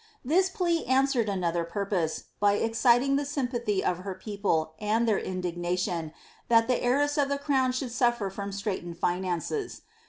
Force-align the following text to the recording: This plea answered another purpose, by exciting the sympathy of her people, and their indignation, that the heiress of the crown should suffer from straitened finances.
This 0.25 0.49
plea 0.49 0.83
answered 0.85 1.29
another 1.29 1.63
purpose, 1.63 2.23
by 2.39 2.53
exciting 2.53 3.17
the 3.17 3.23
sympathy 3.23 3.85
of 3.85 3.99
her 3.99 4.15
people, 4.15 4.73
and 4.79 5.07
their 5.07 5.19
indignation, 5.19 6.11
that 6.47 6.67
the 6.67 6.81
heiress 6.81 7.19
of 7.19 7.29
the 7.29 7.37
crown 7.37 7.71
should 7.71 7.91
suffer 7.91 8.31
from 8.31 8.51
straitened 8.51 8.97
finances. 8.97 9.81